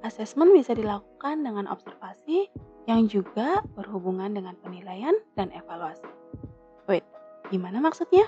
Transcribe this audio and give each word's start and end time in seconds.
asesmen 0.00 0.52
bisa 0.56 0.72
dilakukan 0.72 1.44
dengan 1.44 1.68
observasi 1.68 2.48
yang 2.88 3.06
juga 3.06 3.60
berhubungan 3.76 4.32
dengan 4.32 4.56
penilaian 4.64 5.12
dan 5.36 5.52
evaluasi. 5.52 6.08
Wait, 6.88 7.04
gimana 7.52 7.78
maksudnya? 7.78 8.24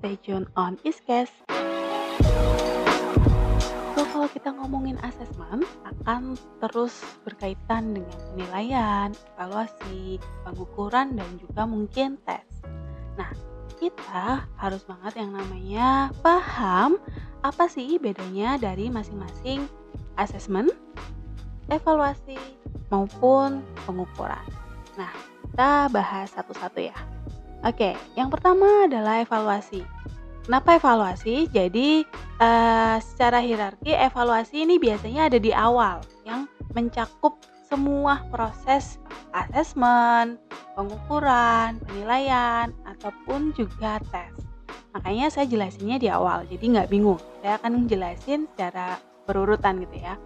Stay 0.00 0.16
tune 0.24 0.48
on 0.56 0.80
Iscast. 0.86 1.34
So, 3.92 4.06
kalau 4.08 4.28
kita 4.32 4.54
ngomongin 4.56 4.96
asesmen, 5.04 5.66
akan 5.84 6.38
terus 6.62 7.04
berkaitan 7.26 7.92
dengan 7.92 8.16
penilaian, 8.32 9.08
evaluasi, 9.36 10.16
pengukuran, 10.48 11.20
dan 11.20 11.30
juga 11.36 11.68
mungkin 11.68 12.16
tes. 12.24 12.46
Nah, 13.20 13.28
kita 13.76 14.48
harus 14.56 14.80
banget 14.88 15.20
yang 15.20 15.36
namanya 15.36 16.14
paham 16.24 16.96
apa 17.44 17.68
sih 17.68 18.00
bedanya 18.00 18.56
dari 18.56 18.88
masing-masing 18.88 19.68
asesmen, 20.20 20.68
evaluasi, 21.70 22.36
maupun 22.90 23.62
pengukuran. 23.86 24.42
Nah, 24.98 25.10
kita 25.46 25.88
bahas 25.94 26.28
satu-satu 26.34 26.82
ya. 26.82 26.96
Oke, 27.64 27.94
yang 28.18 28.28
pertama 28.28 28.90
adalah 28.90 29.22
evaluasi. 29.22 29.86
Kenapa 30.44 30.80
evaluasi? 30.80 31.46
Jadi, 31.52 32.02
uh, 32.42 32.96
secara 32.98 33.38
hierarki, 33.38 33.94
evaluasi 33.94 34.66
ini 34.66 34.80
biasanya 34.80 35.30
ada 35.30 35.38
di 35.38 35.54
awal 35.54 36.02
yang 36.26 36.50
mencakup 36.74 37.38
semua 37.70 38.26
proses 38.34 38.98
asesmen, 39.30 40.40
pengukuran, 40.74 41.78
penilaian, 41.86 42.74
ataupun 42.82 43.54
juga 43.54 44.02
tes. 44.10 44.34
Makanya 44.90 45.30
saya 45.30 45.46
jelasinnya 45.46 46.02
di 46.02 46.10
awal, 46.10 46.42
jadi 46.50 46.64
nggak 46.66 46.90
bingung. 46.90 47.22
Saya 47.44 47.62
akan 47.62 47.86
jelasin 47.86 48.50
secara 48.50 48.98
berurutan 49.30 49.78
gitu 49.86 50.02
ya. 50.02 50.18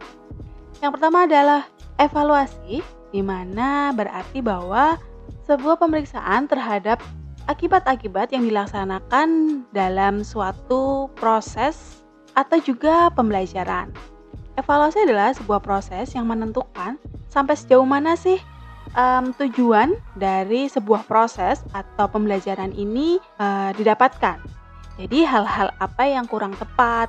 Yang 0.85 1.01
pertama 1.01 1.25
adalah 1.25 1.65
evaluasi, 1.97 2.85
di 3.09 3.25
mana 3.25 3.89
berarti 3.97 4.45
bahwa 4.45 5.01
sebuah 5.49 5.81
pemeriksaan 5.81 6.45
terhadap 6.45 7.01
akibat-akibat 7.49 8.29
yang 8.37 8.45
dilaksanakan 8.45 9.65
dalam 9.73 10.21
suatu 10.21 11.09
proses 11.17 12.05
atau 12.37 12.61
juga 12.61 13.09
pembelajaran. 13.17 13.97
Evaluasi 14.61 15.09
adalah 15.09 15.33
sebuah 15.33 15.65
proses 15.65 16.13
yang 16.13 16.29
menentukan 16.29 17.01
sampai 17.33 17.57
sejauh 17.57 17.89
mana 17.89 18.13
sih 18.13 18.37
um, 18.93 19.33
tujuan 19.41 19.97
dari 20.21 20.69
sebuah 20.69 21.09
proses 21.09 21.65
atau 21.73 22.13
pembelajaran 22.13 22.77
ini 22.77 23.17
uh, 23.41 23.73
didapatkan. 23.73 24.37
Jadi 25.01 25.25
hal-hal 25.25 25.73
apa 25.81 26.05
yang 26.05 26.29
kurang 26.29 26.53
tepat, 26.61 27.09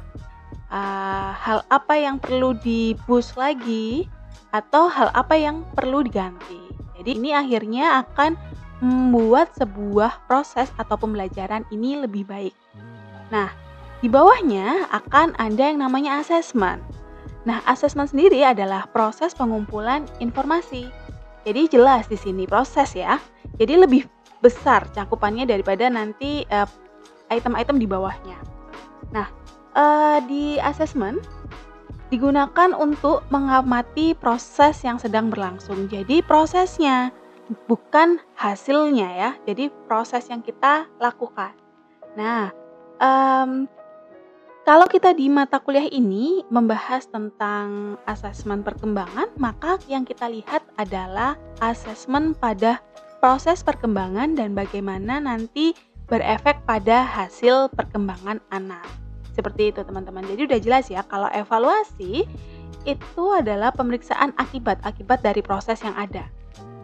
uh, 0.69 1.31
hal 1.35 1.65
apa 1.69 1.93
yang 1.97 2.17
perlu 2.17 2.57
dibus 2.57 3.33
lagi, 3.37 4.09
atau 4.55 4.87
hal 4.87 5.11
apa 5.11 5.35
yang 5.35 5.67
perlu 5.75 6.05
diganti. 6.05 6.71
Jadi 6.95 7.11
ini 7.19 7.35
akhirnya 7.35 8.07
akan 8.07 8.39
membuat 8.79 9.51
sebuah 9.55 10.27
proses 10.27 10.71
atau 10.79 10.95
pembelajaran 10.95 11.67
ini 11.71 11.99
lebih 11.99 12.23
baik. 12.27 12.55
Nah, 13.31 13.51
di 13.99 14.07
bawahnya 14.07 14.87
akan 14.91 15.35
ada 15.35 15.63
yang 15.71 15.83
namanya 15.83 16.23
asesmen. 16.23 16.79
Nah, 17.45 17.61
asesmen 17.69 18.09
sendiri 18.09 18.41
adalah 18.41 18.87
proses 18.89 19.35
pengumpulan 19.35 20.07
informasi. 20.23 20.89
Jadi 21.45 21.69
jelas 21.69 22.09
di 22.09 22.17
sini 22.17 22.49
proses 22.49 22.97
ya. 22.97 23.21
Jadi 23.61 23.77
lebih 23.77 24.09
besar 24.41 24.89
cakupannya 24.91 25.45
daripada 25.45 25.87
nanti 25.87 26.41
item 26.49 26.67
eh, 26.67 26.69
item-item 27.37 27.77
di 27.77 27.87
bawahnya. 27.89 28.37
Nah, 29.13 29.29
uh, 29.75 30.17
di 30.25 30.57
asesmen 30.57 31.19
digunakan 32.09 32.71
untuk 32.73 33.27
mengamati 33.29 34.15
proses 34.15 34.81
yang 34.81 34.97
sedang 34.97 35.29
berlangsung. 35.29 35.91
Jadi 35.91 36.23
prosesnya 36.23 37.11
bukan 37.69 38.17
hasilnya 38.39 39.09
ya. 39.11 39.31
Jadi 39.45 39.69
proses 39.85 40.25
yang 40.31 40.41
kita 40.41 40.89
lakukan. 40.97 41.53
Nah, 42.15 42.49
um, 43.03 43.67
kalau 44.65 44.89
kita 44.89 45.13
di 45.13 45.29
mata 45.29 45.61
kuliah 45.61 45.85
ini 45.93 46.41
membahas 46.49 47.05
tentang 47.05 47.99
asesmen 48.09 48.65
perkembangan, 48.65 49.29
maka 49.37 49.77
yang 49.85 50.01
kita 50.07 50.25
lihat 50.25 50.65
adalah 50.81 51.37
asesmen 51.61 52.33
pada 52.33 52.81
proses 53.21 53.61
perkembangan 53.61 54.33
dan 54.33 54.57
bagaimana 54.57 55.21
nanti 55.21 55.77
berefek 56.09 56.65
pada 56.65 57.05
hasil 57.05 57.69
perkembangan 57.73 58.41
anak. 58.49 59.04
Seperti 59.35 59.75
itu 59.75 59.83
teman-teman. 59.83 60.23
Jadi 60.23 60.47
udah 60.47 60.59
jelas 60.63 60.87
ya 60.87 61.03
kalau 61.03 61.27
evaluasi 61.35 62.23
itu 62.87 63.25
adalah 63.35 63.75
pemeriksaan 63.75 64.31
akibat-akibat 64.39 65.19
dari 65.19 65.43
proses 65.43 65.83
yang 65.83 65.97
ada 65.99 66.23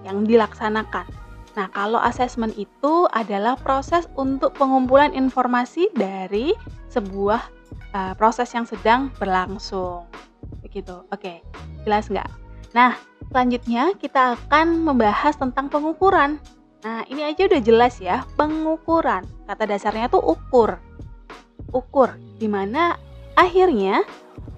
yang 0.04 0.26
dilaksanakan. 0.28 1.08
Nah, 1.52 1.68
kalau 1.76 2.00
asesmen 2.00 2.52
itu 2.56 3.08
adalah 3.12 3.60
proses 3.60 4.08
untuk 4.16 4.56
pengumpulan 4.56 5.12
informasi 5.12 5.92
dari 5.92 6.56
sebuah 6.88 7.42
uh, 7.92 8.14
proses 8.16 8.48
yang 8.56 8.64
sedang 8.64 9.12
berlangsung. 9.20 10.08
Begitu. 10.64 11.04
Oke, 11.12 11.44
jelas 11.84 12.08
nggak? 12.08 12.28
Nah, 12.72 12.96
selanjutnya 13.30 13.92
kita 14.00 14.40
akan 14.40 14.88
membahas 14.88 15.36
tentang 15.36 15.68
pengukuran. 15.68 16.40
Nah, 16.82 17.04
ini 17.12 17.22
aja 17.28 17.46
udah 17.46 17.62
jelas 17.62 18.00
ya, 18.00 18.24
pengukuran. 18.40 19.28
Kata 19.46 19.68
dasarnya 19.68 20.08
tuh 20.08 20.24
ukur. 20.24 20.80
Ukur, 21.76 22.16
di 22.42 22.50
mana 22.50 22.98
akhirnya 23.38 24.02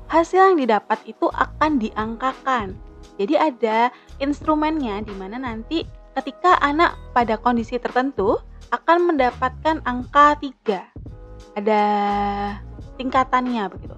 hasil 0.07 0.55
yang 0.55 0.57
didapat 0.63 1.03
itu 1.03 1.27
akan 1.27 1.83
diangkakan 1.83 2.79
jadi 3.19 3.51
ada 3.51 3.91
instrumennya 4.23 5.03
di 5.03 5.13
mana 5.13 5.37
nanti 5.37 5.83
ketika 6.15 6.57
anak 6.63 6.95
pada 7.11 7.37
kondisi 7.37 7.77
tertentu 7.77 8.39
akan 8.73 9.13
mendapatkan 9.13 9.85
angka 9.85 10.37
3. 10.41 11.57
Ada 11.59 11.81
tingkatannya 12.97 13.69
begitu. 13.69 13.93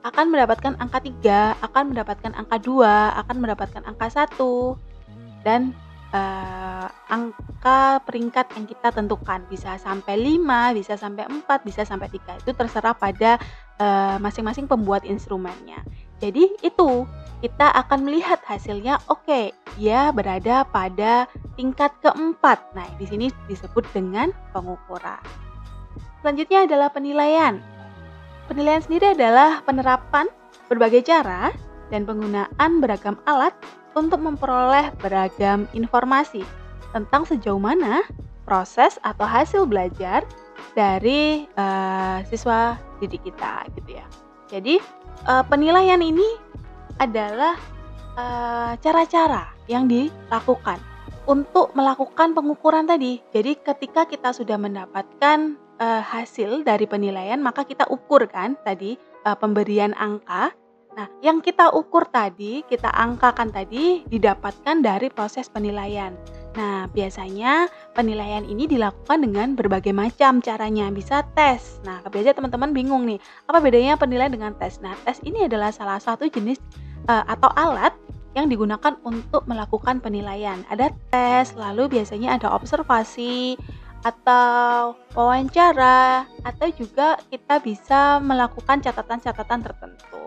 Akan 0.00 0.32
mendapatkan 0.32 0.80
angka 0.80 1.04
3, 1.04 1.60
akan 1.60 1.92
mendapatkan 1.92 2.32
angka 2.32 2.56
2, 2.56 3.20
akan 3.20 3.36
mendapatkan 3.36 3.82
angka 3.84 4.08
1 4.08 5.44
dan 5.44 5.76
uh, 6.14 6.86
angka 7.10 8.00
peringkat 8.06 8.54
yang 8.54 8.66
kita 8.70 8.94
tentukan 8.94 9.42
bisa 9.50 9.74
sampai 9.76 10.14
5, 10.14 10.78
bisa 10.78 10.94
sampai 10.94 11.26
4, 11.26 11.66
bisa 11.66 11.82
sampai 11.82 12.08
3. 12.08 12.42
Itu 12.46 12.54
terserah 12.54 12.94
pada 12.94 13.36
eh, 13.82 14.16
masing-masing 14.22 14.70
pembuat 14.70 15.02
instrumennya. 15.02 15.82
Jadi 16.22 16.46
itu 16.62 17.08
kita 17.40 17.72
akan 17.72 18.04
melihat 18.04 18.38
hasilnya 18.44 19.00
oke 19.08 19.24
okay, 19.24 19.44
dia 19.74 20.12
berada 20.12 20.62
pada 20.68 21.26
tingkat 21.56 21.90
keempat. 22.04 22.60
Nah, 22.76 22.86
di 23.00 23.08
sini 23.08 23.26
disebut 23.48 23.88
dengan 23.96 24.30
pengukuran. 24.52 25.20
Selanjutnya 26.20 26.68
adalah 26.68 26.92
penilaian. 26.92 27.58
Penilaian 28.46 28.84
sendiri 28.84 29.16
adalah 29.16 29.64
penerapan 29.64 30.28
berbagai 30.68 31.08
cara 31.08 31.48
dan 31.88 32.04
penggunaan 32.04 32.70
beragam 32.78 33.16
alat 33.24 33.56
untuk 33.96 34.20
memperoleh 34.22 34.94
beragam 35.00 35.66
informasi 35.74 36.42
tentang 36.90 37.22
sejauh 37.26 37.60
mana 37.60 38.02
proses 38.44 38.98
atau 39.06 39.26
hasil 39.26 39.66
belajar 39.66 40.26
dari 40.74 41.46
uh, 41.54 42.22
siswa 42.26 42.78
didik 42.98 43.26
kita 43.26 43.66
gitu 43.78 43.98
ya. 43.98 44.06
Jadi 44.50 44.82
uh, 45.30 45.44
penilaian 45.46 46.02
ini 46.02 46.50
adalah 47.00 47.56
eh, 48.12 48.72
cara-cara 48.76 49.48
yang 49.72 49.88
dilakukan 49.88 50.76
untuk 51.24 51.72
melakukan 51.72 52.36
pengukuran 52.36 52.84
tadi. 52.84 53.24
Jadi 53.32 53.56
ketika 53.56 54.04
kita 54.04 54.36
sudah 54.36 54.60
mendapatkan 54.60 55.56
uh, 55.80 56.02
hasil 56.04 56.66
dari 56.66 56.84
penilaian, 56.84 57.40
maka 57.40 57.64
kita 57.64 57.88
ukur 57.88 58.28
kan 58.28 58.58
tadi 58.66 59.00
uh, 59.24 59.32
pemberian 59.38 59.96
angka. 59.96 60.52
Nah, 60.98 61.06
yang 61.22 61.38
kita 61.38 61.70
ukur 61.70 62.10
tadi, 62.10 62.66
kita 62.66 62.90
angkakan 62.90 63.54
tadi 63.54 64.02
didapatkan 64.10 64.82
dari 64.82 65.06
proses 65.06 65.46
penilaian. 65.46 66.18
Nah, 66.58 66.90
biasanya 66.90 67.70
penilaian 67.94 68.42
ini 68.42 68.66
dilakukan 68.66 69.22
dengan 69.22 69.54
berbagai 69.54 69.94
macam 69.94 70.42
caranya. 70.42 70.90
Bisa 70.90 71.22
tes. 71.38 71.78
Nah, 71.86 72.02
biasanya 72.02 72.42
teman-teman 72.42 72.74
bingung 72.74 73.06
nih, 73.06 73.22
apa 73.46 73.62
bedanya 73.62 73.94
penilaian 73.94 74.34
dengan 74.34 74.52
tes? 74.58 74.82
Nah, 74.82 74.98
tes 75.06 75.22
ini 75.22 75.46
adalah 75.46 75.70
salah 75.70 76.02
satu 76.02 76.26
jenis 76.26 76.58
uh, 77.06 77.22
atau 77.30 77.48
alat 77.54 77.94
yang 78.34 78.50
digunakan 78.50 78.98
untuk 79.06 79.46
melakukan 79.46 80.02
penilaian. 80.02 80.66
Ada 80.70 80.90
tes, 81.14 81.54
lalu 81.54 81.98
biasanya 81.98 82.34
ada 82.38 82.50
observasi 82.50 83.54
atau 84.00 84.96
wawancara 85.12 86.24
atau 86.40 86.66
juga 86.72 87.20
kita 87.28 87.60
bisa 87.60 88.16
melakukan 88.22 88.80
catatan-catatan 88.80 89.60
tertentu. 89.60 90.24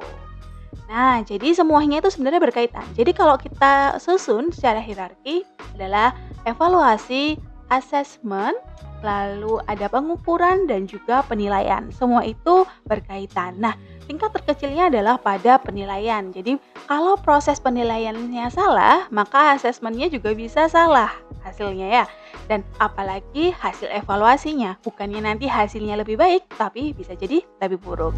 Nah, 0.89 1.21
jadi 1.23 1.55
semuanya 1.55 2.01
itu 2.03 2.09
sebenarnya 2.09 2.41
berkaitan. 2.41 2.85
Jadi 2.93 3.11
kalau 3.15 3.35
kita 3.39 3.97
susun 3.97 4.51
secara 4.53 4.79
hierarki 4.81 5.47
adalah 5.77 6.13
evaluasi, 6.43 7.37
asesmen, 7.71 8.53
lalu 9.01 9.59
ada 9.67 9.89
pengukuran 9.89 10.69
dan 10.69 10.85
juga 10.85 11.25
penilaian. 11.25 11.89
Semua 11.91 12.23
itu 12.23 12.63
berkaitan. 12.87 13.59
Nah, 13.59 13.75
Tingkat 14.03 14.35
terkecilnya 14.35 14.91
adalah 14.91 15.15
pada 15.15 15.55
penilaian. 15.63 16.27
Jadi, 16.35 16.59
kalau 16.91 17.15
proses 17.15 17.55
penilaiannya 17.63 18.51
salah, 18.51 19.07
maka 19.15 19.55
asesmennya 19.55 20.11
juga 20.11 20.35
bisa 20.35 20.67
salah 20.67 21.11
hasilnya 21.43 22.03
ya. 22.03 22.05
Dan 22.47 22.67
apalagi 22.79 23.55
hasil 23.55 23.87
evaluasinya, 23.91 24.79
bukannya 24.83 25.23
nanti 25.23 25.47
hasilnya 25.47 25.95
lebih 25.99 26.19
baik, 26.19 26.47
tapi 26.55 26.91
bisa 26.91 27.15
jadi 27.15 27.39
lebih 27.63 27.79
buruk. 27.79 28.15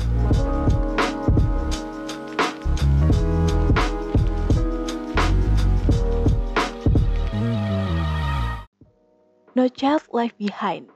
No 9.55 9.71
Child 9.71 10.11
Left 10.11 10.35
Behind 10.35 10.91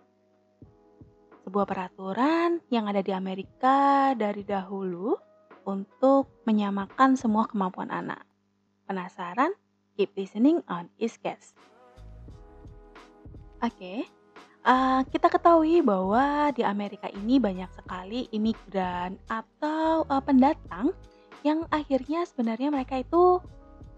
sebuah 1.47 1.63
peraturan 1.63 2.59
yang 2.67 2.91
ada 2.91 2.99
di 2.99 3.15
Amerika 3.15 4.11
dari 4.19 4.43
dahulu 4.43 5.15
untuk 5.63 6.27
menyamakan 6.43 7.15
semua 7.15 7.47
kemampuan 7.47 7.87
anak. 7.87 8.21
Penasaran? 8.83 9.55
Keep 9.95 10.11
listening 10.19 10.59
on 10.67 10.91
Iscast. 10.99 11.55
Oke, 13.63 13.71
okay. 13.71 13.99
uh, 14.67 15.07
kita 15.07 15.31
ketahui 15.31 15.79
bahwa 15.79 16.51
di 16.51 16.67
Amerika 16.67 17.07
ini 17.15 17.39
banyak 17.39 17.71
sekali 17.71 18.27
imigran 18.35 19.15
atau 19.31 20.03
uh, 20.03 20.19
pendatang 20.19 20.91
yang 21.47 21.63
akhirnya 21.71 22.27
sebenarnya 22.27 22.75
mereka 22.75 22.99
itu 22.99 23.39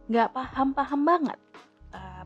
nggak 0.06 0.38
paham-paham 0.38 1.02
banget 1.02 1.40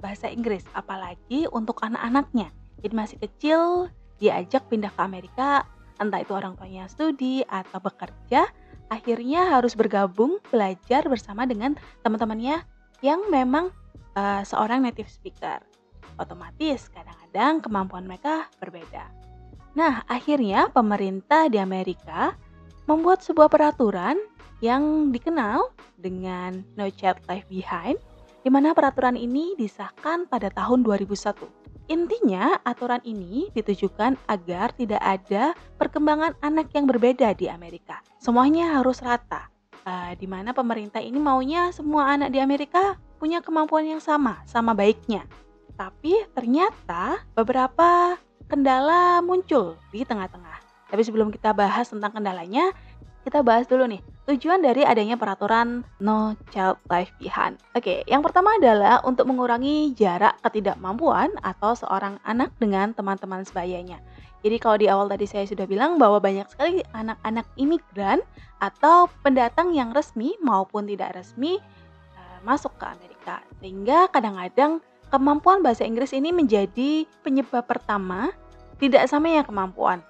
bahasa 0.05 0.29
Inggris, 0.29 0.61
apalagi 0.77 1.49
untuk 1.49 1.81
anak-anaknya. 1.81 2.53
Jadi 2.85 2.93
masih 2.93 3.17
kecil, 3.17 3.89
diajak 4.21 4.69
pindah 4.69 4.93
ke 4.93 5.01
Amerika, 5.01 5.65
entah 5.97 6.21
itu 6.21 6.37
orang 6.37 6.53
tuanya 6.53 6.85
studi 6.85 7.41
atau 7.49 7.81
bekerja, 7.81 8.45
akhirnya 8.93 9.57
harus 9.57 9.73
bergabung 9.73 10.37
belajar 10.53 11.01
bersama 11.09 11.49
dengan 11.49 11.73
teman-temannya 12.05 12.61
yang 13.01 13.25
memang 13.33 13.73
uh, 14.13 14.45
seorang 14.45 14.85
native 14.85 15.09
speaker. 15.09 15.57
Otomatis 16.21 16.87
kadang-kadang 16.93 17.65
kemampuan 17.65 18.05
mereka 18.05 18.47
berbeda. 18.61 19.09
Nah, 19.75 20.07
akhirnya 20.07 20.71
pemerintah 20.71 21.51
di 21.51 21.59
Amerika 21.59 22.37
membuat 22.87 23.25
sebuah 23.25 23.51
peraturan 23.51 24.15
yang 24.63 25.11
dikenal 25.11 25.75
dengan 25.99 26.63
No 26.79 26.87
Child 26.87 27.19
Left 27.27 27.51
Behind, 27.51 27.99
di 28.45 28.53
mana 28.53 28.77
peraturan 28.77 29.18
ini 29.18 29.57
disahkan 29.57 30.30
pada 30.30 30.53
tahun 30.53 30.86
2001. 30.86 31.89
Intinya, 31.89 32.62
aturan 32.62 33.01
ini 33.01 33.50
ditujukan 33.57 34.21
agar 34.30 34.69
tidak 34.77 35.01
ada 35.01 35.57
perkembangan 35.81 36.38
anak 36.45 36.69
yang 36.77 36.86
berbeda 36.86 37.33
di 37.33 37.50
Amerika. 37.50 38.06
Semuanya 38.21 38.77
harus 38.77 39.01
rata, 39.01 39.50
uh, 39.89 40.13
di 40.13 40.30
mana 40.30 40.53
pemerintah 40.53 41.01
ini 41.01 41.18
maunya 41.18 41.74
semua 41.74 42.13
anak 42.13 42.30
di 42.30 42.38
Amerika 42.38 43.01
punya 43.18 43.42
kemampuan 43.42 43.89
yang 43.89 44.01
sama, 44.01 44.45
sama 44.45 44.77
baiknya. 44.77 45.25
Tapi 45.74 46.13
ternyata 46.38 47.25
beberapa 47.33 48.13
kendala 48.45 49.25
muncul 49.25 49.74
di 49.89 50.06
tengah-tengah. 50.06 50.62
Tapi 50.94 51.01
sebelum 51.01 51.33
kita 51.33 51.50
bahas 51.50 51.89
tentang 51.89 52.13
kendalanya, 52.13 52.69
kita 53.25 53.41
bahas 53.41 53.65
dulu 53.65 53.89
nih 53.89 54.14
tujuan 54.25 54.66
dari 54.66 54.81
adanya 54.81 55.16
peraturan 55.16 55.86
No 56.01 56.33
Child 56.50 56.81
Left 56.89 57.13
Behind. 57.22 57.62
Oke, 57.77 58.01
yang 58.10 58.25
pertama 58.25 58.57
adalah 58.57 59.01
untuk 59.06 59.30
mengurangi 59.30 59.94
jarak 59.94 60.42
ketidakmampuan 60.42 61.30
atau 61.45 61.77
seorang 61.77 62.18
anak 62.25 62.50
dengan 62.57 62.92
teman-teman 62.98 63.45
sebayanya. 63.45 64.01
Jadi 64.45 64.57
kalau 64.62 64.77
di 64.77 64.86
awal 64.89 65.10
tadi 65.10 65.25
saya 65.25 65.45
sudah 65.50 65.66
bilang 65.66 65.98
bahwa 65.98 66.22
banyak 66.22 66.45
sekali 66.50 66.81
anak-anak 66.94 67.50
imigran 67.57 68.22
atau 68.62 69.10
pendatang 69.25 69.74
yang 69.74 69.89
resmi 69.89 70.38
maupun 70.42 70.86
tidak 70.86 71.18
resmi 71.18 71.57
uh, 72.13 72.38
masuk 72.45 72.74
ke 72.77 72.86
Amerika. 72.86 73.42
Sehingga 73.57 74.06
kadang-kadang 74.13 74.86
kemampuan 75.10 75.66
bahasa 75.66 75.81
Inggris 75.81 76.13
ini 76.13 76.30
menjadi 76.30 77.10
penyebab 77.25 77.66
pertama 77.66 78.33
tidak 78.77 79.10
samanya 79.10 79.42
kemampuan. 79.42 80.06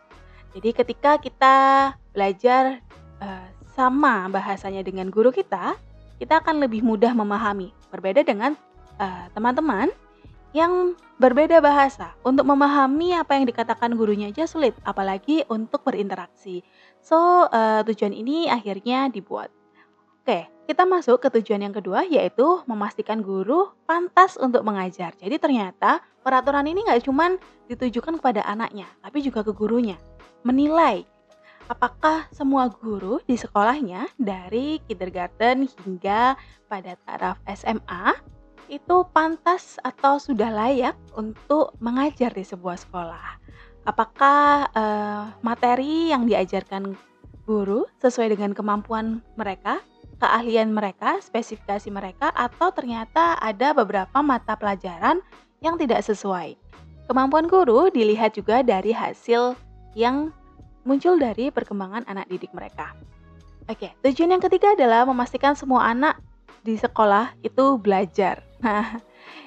Jadi 0.52 0.72
ketika 0.72 1.16
kita 1.16 1.56
belajar 2.12 2.84
uh, 3.24 3.55
sama 3.76 4.32
bahasanya 4.32 4.82
dengan 4.82 5.12
guru 5.12 5.30
kita, 5.36 5.76
kita 6.18 6.40
akan 6.40 6.64
lebih 6.64 6.82
mudah 6.82 7.12
memahami. 7.12 7.76
Berbeda 7.92 8.24
dengan 8.24 8.56
uh, 8.98 9.28
teman-teman 9.36 9.92
yang 10.56 10.96
berbeda 11.20 11.60
bahasa. 11.60 12.16
Untuk 12.24 12.48
memahami 12.48 13.12
apa 13.12 13.36
yang 13.36 13.44
dikatakan 13.44 13.92
gurunya 14.00 14.32
aja 14.32 14.48
sulit, 14.48 14.72
apalagi 14.88 15.44
untuk 15.52 15.84
berinteraksi. 15.84 16.64
So, 17.04 17.52
uh, 17.52 17.84
tujuan 17.84 18.16
ini 18.16 18.48
akhirnya 18.48 19.12
dibuat. 19.12 19.52
Oke, 20.26 20.50
kita 20.66 20.90
masuk 20.90 21.22
ke 21.22 21.30
tujuan 21.38 21.62
yang 21.62 21.76
kedua, 21.76 22.02
yaitu 22.08 22.66
memastikan 22.66 23.22
guru 23.22 23.70
pantas 23.86 24.40
untuk 24.42 24.66
mengajar. 24.66 25.14
Jadi 25.22 25.38
ternyata 25.38 26.02
peraturan 26.26 26.66
ini 26.66 26.82
nggak 26.82 27.06
cuma 27.06 27.38
ditujukan 27.70 28.18
kepada 28.18 28.42
anaknya, 28.42 28.90
tapi 29.06 29.22
juga 29.22 29.46
ke 29.46 29.54
gurunya. 29.54 30.02
Menilai 30.42 31.06
apakah 31.66 32.30
semua 32.30 32.70
guru 32.70 33.18
di 33.26 33.38
sekolahnya 33.38 34.10
dari 34.22 34.78
kindergarten 34.86 35.66
hingga 35.66 36.38
pada 36.70 36.94
taraf 37.06 37.42
SMA 37.50 38.14
itu 38.66 39.06
pantas 39.14 39.78
atau 39.86 40.18
sudah 40.18 40.50
layak 40.50 40.98
untuk 41.14 41.74
mengajar 41.82 42.34
di 42.34 42.46
sebuah 42.46 42.78
sekolah? 42.82 43.28
Apakah 43.86 44.70
uh, 44.74 45.24
materi 45.46 46.10
yang 46.10 46.26
diajarkan 46.26 46.98
guru 47.46 47.86
sesuai 48.02 48.34
dengan 48.34 48.58
kemampuan 48.58 49.22
mereka, 49.38 49.78
keahlian 50.18 50.74
mereka, 50.74 51.22
spesifikasi 51.22 51.94
mereka, 51.94 52.34
atau 52.34 52.74
ternyata 52.74 53.38
ada 53.38 53.78
beberapa 53.78 54.26
mata 54.26 54.58
pelajaran 54.58 55.22
yang 55.62 55.78
tidak 55.78 56.02
sesuai? 56.02 56.58
Kemampuan 57.06 57.46
guru 57.46 57.94
dilihat 57.94 58.34
juga 58.34 58.66
dari 58.66 58.90
hasil 58.90 59.54
yang 59.94 60.34
muncul 60.86 61.18
dari 61.18 61.50
perkembangan 61.50 62.06
anak 62.08 62.30
didik 62.30 62.54
mereka. 62.54 62.94
Oke, 63.66 63.92
tujuan 64.06 64.38
yang 64.38 64.44
ketiga 64.46 64.78
adalah 64.78 65.10
memastikan 65.10 65.58
semua 65.58 65.90
anak 65.90 66.22
di 66.62 66.78
sekolah 66.78 67.34
itu 67.42 67.82
belajar. 67.82 68.42
Nah, 68.66 68.98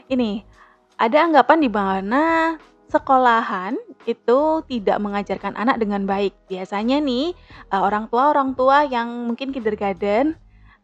ini 0.06 0.46
ada 0.94 1.26
anggapan 1.26 1.58
di 1.58 1.66
mana 1.66 2.54
sekolahan 2.86 3.74
itu 4.06 4.62
tidak 4.70 5.02
mengajarkan 5.02 5.58
anak 5.58 5.82
dengan 5.82 6.06
baik. 6.06 6.38
Biasanya 6.46 7.02
nih 7.02 7.34
eh, 7.72 7.82
orang 7.82 8.06
tua 8.06 8.30
orang 8.30 8.54
tua 8.54 8.86
yang 8.86 9.26
mungkin 9.26 9.50
kindergarten 9.50 10.38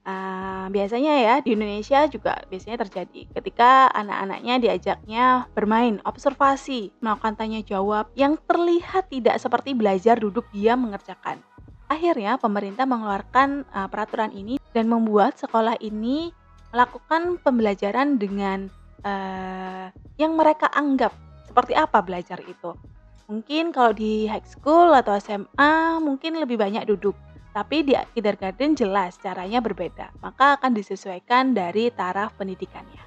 Uh, 0.05 0.69
biasanya 0.69 1.17
ya 1.17 1.35
di 1.41 1.57
Indonesia 1.57 2.05
juga 2.13 2.37
biasanya 2.53 2.85
terjadi 2.85 3.25
ketika 3.41 3.89
anak-anaknya 3.89 4.61
diajaknya 4.61 5.49
bermain, 5.57 5.97
observasi, 6.05 6.93
melakukan 7.01 7.41
tanya 7.41 7.65
jawab 7.65 8.13
yang 8.13 8.37
terlihat 8.45 9.09
tidak 9.09 9.41
seperti 9.41 9.73
belajar 9.73 10.21
duduk 10.21 10.45
diam 10.53 10.85
mengerjakan. 10.85 11.41
Akhirnya 11.89 12.37
pemerintah 12.37 12.85
mengeluarkan 12.85 13.65
uh, 13.73 13.89
peraturan 13.89 14.37
ini 14.37 14.61
dan 14.77 14.93
membuat 14.93 15.41
sekolah 15.41 15.81
ini 15.81 16.37
melakukan 16.69 17.41
pembelajaran 17.41 18.21
dengan 18.21 18.69
uh, 19.09 19.89
yang 20.21 20.37
mereka 20.37 20.69
anggap 20.69 21.17
seperti 21.49 21.73
apa 21.73 22.05
belajar 22.05 22.45
itu. 22.45 22.77
Mungkin 23.25 23.73
kalau 23.73 23.97
di 23.97 24.29
high 24.29 24.45
school 24.45 24.93
atau 24.93 25.17
SMA 25.17 25.97
mungkin 26.05 26.37
lebih 26.37 26.61
banyak 26.61 26.85
duduk 26.93 27.17
tapi 27.55 27.87
di 27.87 27.95
kindergarten 27.95 28.75
jelas 28.75 29.15
caranya 29.23 29.63
berbeda, 29.63 30.11
maka 30.19 30.59
akan 30.59 30.75
disesuaikan 30.75 31.55
dari 31.55 31.95
taraf 31.95 32.35
pendidikannya. 32.35 32.99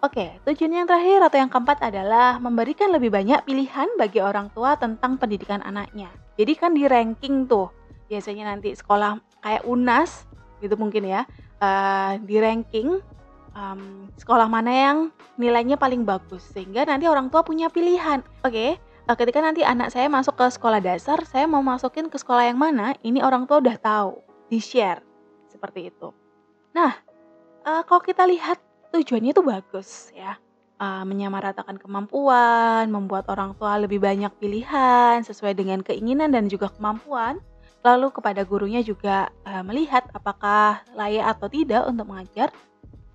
Oke, 0.00 0.40
tujuan 0.48 0.84
yang 0.84 0.88
terakhir 0.88 1.20
atau 1.28 1.36
yang 1.40 1.52
keempat 1.52 1.84
adalah 1.84 2.40
memberikan 2.40 2.88
lebih 2.88 3.12
banyak 3.12 3.44
pilihan 3.44 3.88
bagi 4.00 4.24
orang 4.24 4.48
tua 4.56 4.80
tentang 4.80 5.20
pendidikan 5.20 5.60
anaknya. 5.60 6.08
Jadi 6.40 6.52
kan 6.56 6.72
di 6.72 6.88
ranking 6.88 7.44
tuh, 7.44 7.68
biasanya 8.08 8.56
nanti 8.56 8.72
sekolah 8.72 9.20
kayak 9.44 9.68
UNAS 9.68 10.24
gitu 10.64 10.76
mungkin 10.80 11.04
ya, 11.04 11.28
uh, 11.60 12.16
di 12.20 12.36
ranking 12.40 13.00
um, 13.56 14.12
sekolah 14.20 14.48
mana 14.48 14.72
yang 14.72 14.98
nilainya 15.40 15.80
paling 15.80 16.04
bagus 16.04 16.44
sehingga 16.52 16.84
nanti 16.84 17.08
orang 17.08 17.32
tua 17.32 17.40
punya 17.40 17.72
pilihan. 17.72 18.20
Oke, 18.44 18.76
ketika 19.14 19.38
nanti 19.38 19.62
anak 19.62 19.94
saya 19.94 20.10
masuk 20.10 20.34
ke 20.34 20.50
sekolah 20.50 20.82
dasar, 20.82 21.22
saya 21.22 21.46
mau 21.46 21.62
masukin 21.62 22.10
ke 22.10 22.18
sekolah 22.18 22.50
yang 22.50 22.58
mana, 22.58 22.98
ini 23.06 23.22
orang 23.22 23.46
tua 23.46 23.62
udah 23.62 23.78
tahu, 23.78 24.18
di-share 24.50 24.98
seperti 25.46 25.94
itu. 25.94 26.10
Nah, 26.74 26.98
uh, 27.62 27.86
kalau 27.86 28.02
kita 28.02 28.26
lihat 28.26 28.58
tujuannya 28.90 29.30
itu 29.30 29.42
bagus 29.46 30.10
ya. 30.10 30.34
Uh, 30.76 31.08
menyamaratakan 31.08 31.80
kemampuan, 31.80 32.92
membuat 32.92 33.32
orang 33.32 33.56
tua 33.56 33.80
lebih 33.80 33.96
banyak 33.96 34.28
pilihan 34.36 35.24
sesuai 35.24 35.56
dengan 35.56 35.80
keinginan 35.80 36.34
dan 36.34 36.52
juga 36.52 36.68
kemampuan. 36.68 37.40
Lalu 37.80 38.12
kepada 38.12 38.44
gurunya 38.44 38.84
juga 38.84 39.32
uh, 39.48 39.64
melihat 39.64 40.04
apakah 40.12 40.84
layak 40.92 41.32
atau 41.32 41.48
tidak 41.48 41.86
untuk 41.88 42.10
mengajar. 42.10 42.52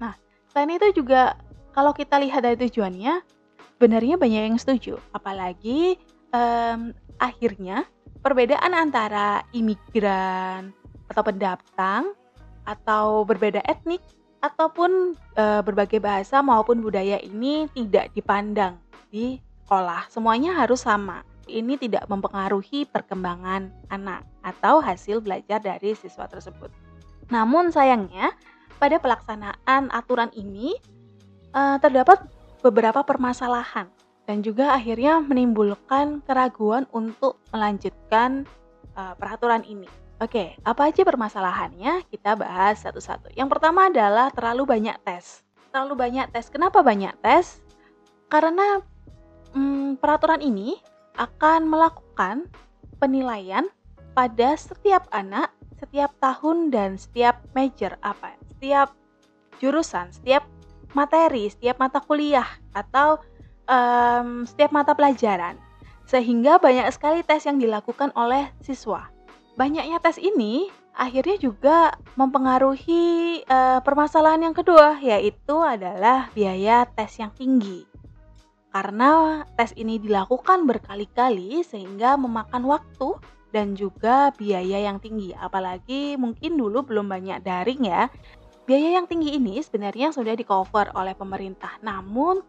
Nah, 0.02 0.18
selain 0.50 0.74
itu 0.74 1.04
juga 1.04 1.38
kalau 1.76 1.94
kita 1.94 2.18
lihat 2.18 2.42
dari 2.42 2.58
tujuannya, 2.58 3.22
sebenarnya 3.82 4.22
banyak 4.22 4.54
yang 4.54 4.62
setuju. 4.62 5.02
Apalagi 5.10 5.98
um, 6.30 6.94
akhirnya 7.18 7.90
perbedaan 8.22 8.78
antara 8.78 9.42
imigran, 9.58 10.70
atau 11.12 11.24
pendatang 11.28 12.04
atau 12.64 13.28
berbeda 13.28 13.60
etnik 13.68 14.00
ataupun 14.40 15.14
e, 15.36 15.44
berbagai 15.62 16.00
bahasa 16.00 16.40
maupun 16.40 16.80
budaya 16.80 17.20
ini 17.20 17.68
tidak 17.76 18.10
dipandang 18.16 18.80
di 19.12 19.38
sekolah. 19.68 20.08
Semuanya 20.08 20.56
harus 20.56 20.88
sama. 20.88 21.22
Ini 21.52 21.76
tidak 21.76 22.08
mempengaruhi 22.08 22.88
perkembangan 22.88 23.74
anak 23.92 24.24
atau 24.40 24.80
hasil 24.80 25.20
belajar 25.20 25.60
dari 25.60 25.92
siswa 25.98 26.30
tersebut. 26.32 26.72
Namun 27.28 27.76
sayangnya 27.76 28.32
pada 28.80 28.98
pelaksanaan 28.98 29.92
aturan 29.92 30.32
ini 30.34 30.80
e, 31.52 31.62
terdapat 31.84 32.24
beberapa 32.62 33.02
permasalahan 33.02 33.90
dan 34.30 34.46
juga 34.46 34.78
akhirnya 34.78 35.20
menimbulkan 35.20 36.22
keraguan 36.24 36.86
untuk 36.94 37.42
melanjutkan 37.50 38.46
e, 38.94 39.02
peraturan 39.18 39.66
ini. 39.66 39.90
Oke, 40.22 40.54
apa 40.62 40.94
aja 40.94 41.02
permasalahannya? 41.02 42.06
Kita 42.06 42.38
bahas 42.38 42.86
satu-satu. 42.86 43.34
Yang 43.34 43.58
pertama 43.58 43.90
adalah 43.90 44.30
terlalu 44.30 44.70
banyak 44.70 44.94
tes. 45.02 45.42
Terlalu 45.74 45.98
banyak 45.98 46.30
tes. 46.30 46.46
Kenapa 46.54 46.86
banyak 46.86 47.18
tes? 47.26 47.58
Karena 48.30 48.78
hmm, 49.58 49.98
peraturan 49.98 50.46
ini 50.46 50.78
akan 51.18 51.66
melakukan 51.66 52.46
penilaian 53.02 53.66
pada 54.14 54.54
setiap 54.54 55.10
anak, 55.10 55.50
setiap 55.82 56.14
tahun 56.22 56.70
dan 56.70 57.02
setiap 57.02 57.42
major 57.58 57.98
apa? 58.06 58.38
Setiap 58.54 58.94
jurusan, 59.58 60.14
setiap 60.14 60.46
materi, 60.94 61.48
setiap 61.50 61.80
mata 61.80 62.00
kuliah 62.04 62.48
atau 62.76 63.20
um, 63.68 64.44
setiap 64.48 64.72
mata 64.74 64.96
pelajaran. 64.96 65.60
Sehingga 66.06 66.60
banyak 66.60 66.92
sekali 66.92 67.24
tes 67.24 67.48
yang 67.48 67.58
dilakukan 67.60 68.12
oleh 68.20 68.52
siswa 68.60 69.12
banyaknya 69.62 70.00
tes 70.00 70.18
ini 70.18 70.72
akhirnya 70.96 71.38
juga 71.40 71.78
mempengaruhi 72.18 73.42
uh, 73.48 73.80
permasalahan 73.86 74.52
yang 74.52 74.56
kedua, 74.56 75.00
yaitu 75.00 75.56
adalah 75.62 76.34
biaya 76.36 76.90
tes 76.90 77.22
yang 77.22 77.32
tinggi. 77.38 77.88
Karena 78.72 79.44
tes 79.60 79.76
ini 79.76 80.00
dilakukan 80.00 80.64
berkali-kali 80.64 81.64
sehingga 81.64 82.16
memakan 82.16 82.64
waktu 82.66 83.20
dan 83.52 83.76
juga 83.76 84.32
biaya 84.34 84.88
yang 84.88 84.98
tinggi. 85.04 85.36
Apalagi 85.36 86.16
mungkin 86.16 86.56
dulu 86.56 86.88
belum 86.88 87.12
banyak 87.12 87.44
daring 87.44 87.84
ya. 87.84 88.08
Biaya 88.66 89.02
yang 89.02 89.08
tinggi 89.10 89.36
ini 89.36 89.60
sebenarnya 89.60 90.14
sudah 90.14 90.38
di-cover 90.38 90.94
oleh 90.96 91.18
pemerintah. 91.18 91.78
Namun 91.82 92.40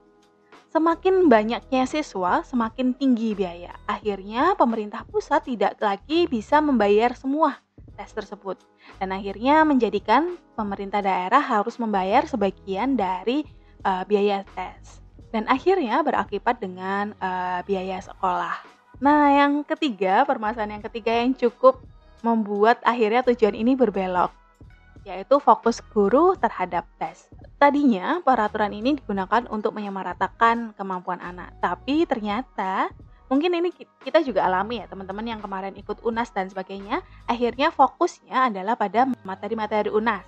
Semakin 0.72 1.28
banyaknya 1.28 1.84
siswa, 1.84 2.40
semakin 2.48 2.96
tinggi 2.96 3.36
biaya. 3.36 3.76
Akhirnya, 3.84 4.56
pemerintah 4.56 5.04
pusat 5.04 5.44
tidak 5.44 5.76
lagi 5.76 6.24
bisa 6.24 6.64
membayar 6.64 7.12
semua 7.12 7.60
tes 7.92 8.08
tersebut, 8.16 8.56
dan 8.96 9.12
akhirnya 9.12 9.68
menjadikan 9.68 10.40
pemerintah 10.56 11.04
daerah 11.04 11.44
harus 11.44 11.76
membayar 11.76 12.24
sebagian 12.24 12.96
dari 12.96 13.44
uh, 13.84 14.00
biaya 14.08 14.48
tes, 14.56 15.04
dan 15.28 15.44
akhirnya 15.44 16.00
berakibat 16.00 16.56
dengan 16.56 17.12
uh, 17.20 17.60
biaya 17.68 18.00
sekolah. 18.00 18.64
Nah, 18.96 19.28
yang 19.28 19.68
ketiga, 19.68 20.24
permasalahan 20.24 20.80
yang 20.80 20.84
ketiga 20.88 21.12
yang 21.20 21.36
cukup 21.36 21.84
membuat 22.24 22.80
akhirnya 22.80 23.20
tujuan 23.28 23.52
ini 23.52 23.76
berbelok 23.76 24.32
yaitu 25.02 25.42
fokus 25.42 25.82
guru 25.90 26.38
terhadap 26.38 26.86
tes. 26.98 27.26
Tadinya 27.58 28.22
peraturan 28.22 28.70
ini 28.74 28.98
digunakan 28.98 29.46
untuk 29.50 29.74
menyamaratakan 29.74 30.74
kemampuan 30.78 31.18
anak, 31.22 31.54
tapi 31.58 32.06
ternyata 32.06 32.90
mungkin 33.26 33.54
ini 33.58 33.72
kita 34.02 34.22
juga 34.22 34.46
alami 34.46 34.82
ya 34.82 34.86
teman-teman 34.86 35.24
yang 35.24 35.40
kemarin 35.42 35.74
ikut 35.78 36.02
UNAS 36.02 36.30
dan 36.34 36.50
sebagainya, 36.50 37.02
akhirnya 37.26 37.70
fokusnya 37.74 38.52
adalah 38.52 38.74
pada 38.78 39.10
materi-materi 39.26 39.90
UNAS. 39.90 40.26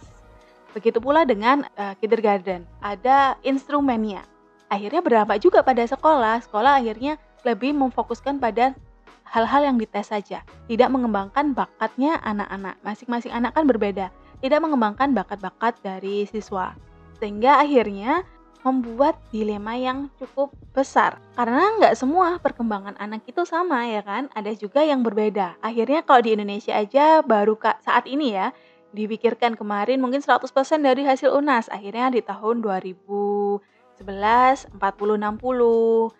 Begitu 0.74 0.98
pula 0.98 1.22
dengan 1.22 1.62
uh, 1.78 1.94
kindergarten, 2.02 2.66
ada 2.82 3.38
instrumennya. 3.46 4.26
Akhirnya 4.66 4.98
berdampak 5.06 5.38
juga 5.38 5.62
pada 5.62 5.86
sekolah. 5.86 6.42
Sekolah 6.42 6.82
akhirnya 6.82 7.14
lebih 7.46 7.78
memfokuskan 7.78 8.42
pada 8.42 8.74
hal-hal 9.22 9.70
yang 9.70 9.76
dites 9.78 10.10
saja, 10.10 10.42
tidak 10.66 10.88
mengembangkan 10.90 11.54
bakatnya 11.54 12.18
anak-anak. 12.26 12.74
Masing-masing 12.82 13.30
anak 13.30 13.54
kan 13.54 13.70
berbeda 13.70 14.10
tidak 14.44 14.60
mengembangkan 14.60 15.16
bakat-bakat 15.16 15.80
dari 15.80 16.28
siswa. 16.28 16.76
Sehingga 17.16 17.64
akhirnya 17.64 18.28
membuat 18.60 19.16
dilema 19.32 19.72
yang 19.72 20.12
cukup 20.20 20.52
besar. 20.76 21.16
Karena 21.32 21.72
nggak 21.80 21.96
semua 21.96 22.36
perkembangan 22.36 23.00
anak 23.00 23.24
itu 23.24 23.48
sama 23.48 23.88
ya 23.88 24.04
kan, 24.04 24.28
ada 24.36 24.52
juga 24.52 24.84
yang 24.84 25.00
berbeda. 25.00 25.56
Akhirnya 25.64 26.04
kalau 26.04 26.20
di 26.20 26.36
Indonesia 26.36 26.76
aja 26.76 27.24
baru 27.24 27.56
saat 27.80 28.04
ini 28.04 28.36
ya, 28.36 28.52
dipikirkan 28.92 29.56
kemarin 29.56 30.00
mungkin 30.00 30.20
100% 30.20 30.44
dari 30.80 31.04
hasil 31.08 31.32
UNAS. 31.32 31.72
Akhirnya 31.72 32.12
di 32.12 32.20
tahun 32.20 32.60
2011 32.60 33.64
40-60, 34.00 36.12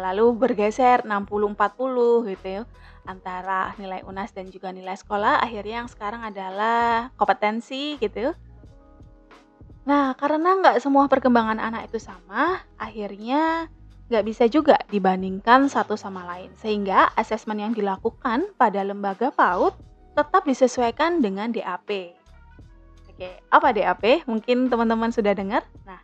lalu 0.00 0.26
bergeser 0.36 1.04
60-40 1.04 2.32
gitu 2.32 2.48
ya 2.48 2.64
antara 3.08 3.72
nilai 3.80 4.04
UNAS 4.04 4.32
dan 4.36 4.48
juga 4.48 4.70
nilai 4.70 4.96
sekolah 4.96 5.40
akhirnya 5.40 5.84
yang 5.84 5.90
sekarang 5.90 6.24
adalah 6.24 7.12
kompetensi 7.16 7.96
gitu. 8.00 8.32
Nah 9.84 10.12
karena 10.16 10.60
nggak 10.60 10.78
semua 10.82 11.08
perkembangan 11.08 11.58
anak 11.58 11.88
itu 11.88 11.98
sama 12.00 12.60
akhirnya 12.76 13.72
nggak 14.10 14.24
bisa 14.26 14.44
juga 14.50 14.76
dibandingkan 14.90 15.70
satu 15.70 15.94
sama 15.94 16.26
lain. 16.26 16.52
Sehingga 16.58 17.14
asesmen 17.16 17.62
yang 17.62 17.72
dilakukan 17.72 18.52
pada 18.58 18.82
lembaga 18.82 19.30
PAUD 19.32 19.74
tetap 20.14 20.42
disesuaikan 20.44 21.22
dengan 21.22 21.54
DAP 21.54 22.20
oke 23.20 23.30
apa 23.52 23.68
DAP 23.76 24.04
mungkin 24.24 24.72
teman-teman 24.72 25.12
sudah 25.12 25.36
dengar? 25.36 25.60
Nah 25.84 26.00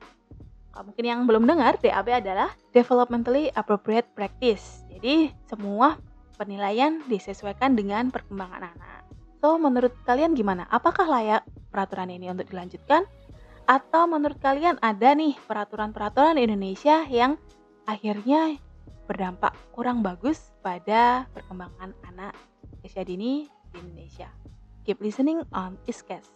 mungkin 0.85 1.05
yang 1.09 1.25
belum 1.25 1.49
dengar 1.49 1.81
DAP 1.81 2.13
adalah 2.13 2.53
developmentally 2.77 3.49
appropriate 3.57 4.05
practice. 4.13 4.85
Jadi 4.93 5.33
semua 5.49 5.97
penilaian 6.37 7.03
disesuaikan 7.09 7.75
dengan 7.75 8.13
perkembangan 8.13 8.73
anak. 8.77 9.03
So, 9.41 9.57
menurut 9.57 9.93
kalian 10.05 10.37
gimana? 10.37 10.69
Apakah 10.69 11.09
layak 11.09 11.43
peraturan 11.73 12.13
ini 12.13 12.33
untuk 12.33 12.49
dilanjutkan? 12.53 13.05
Atau 13.67 14.07
menurut 14.07 14.39
kalian 14.39 14.79
ada 14.79 15.13
nih 15.17 15.35
peraturan-peraturan 15.49 16.39
Indonesia 16.39 17.03
yang 17.11 17.35
akhirnya 17.85 18.57
berdampak 19.11 19.55
kurang 19.75 20.03
bagus 20.07 20.55
pada 20.63 21.27
perkembangan 21.35 21.95
anak 22.07 22.35
usia 22.87 23.03
dini 23.03 23.51
di 23.75 23.77
Indonesia? 23.83 24.31
Keep 24.87 25.03
listening 25.03 25.43
on 25.51 25.75
Iscast. 25.91 26.31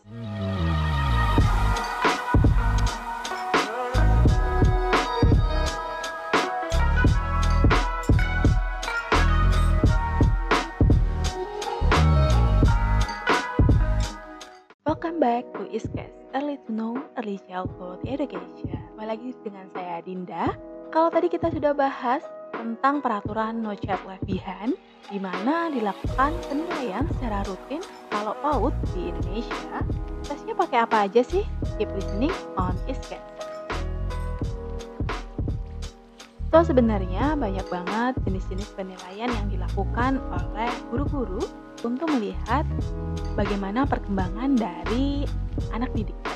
Early 17.50 17.66
Childhood 17.66 18.00
Education. 18.06 18.78
Kembali 18.94 19.08
lagi 19.10 19.28
dengan 19.42 19.66
saya 19.74 19.98
Dinda. 20.06 20.54
Kalau 20.94 21.10
tadi 21.10 21.26
kita 21.26 21.50
sudah 21.50 21.74
bahas 21.74 22.22
tentang 22.54 23.02
peraturan 23.02 23.58
No 23.58 23.74
Child 23.74 24.06
Left 24.06 24.22
Behind, 24.22 24.78
di 25.10 25.18
mana 25.18 25.66
dilakukan 25.74 26.30
penilaian 26.46 27.02
secara 27.10 27.42
rutin 27.42 27.82
kalau 28.14 28.38
PAUD 28.38 28.74
di 28.94 29.10
Indonesia. 29.10 29.82
Tesnya 30.22 30.54
pakai 30.54 30.78
apa 30.86 31.10
aja 31.10 31.26
sih? 31.26 31.42
Keep 31.74 31.90
listening 31.98 32.30
on 32.54 32.78
Iscast. 32.86 33.18
So 36.54 36.62
sebenarnya 36.62 37.34
banyak 37.34 37.66
banget 37.66 38.14
jenis-jenis 38.26 38.74
penilaian 38.78 39.30
yang 39.30 39.46
dilakukan 39.50 40.22
oleh 40.22 40.70
guru-guru 40.90 41.42
untuk 41.82 42.10
melihat 42.14 42.62
bagaimana 43.34 43.86
perkembangan 43.86 44.54
dari 44.54 45.26
anak 45.74 45.90
didik. 45.94 46.29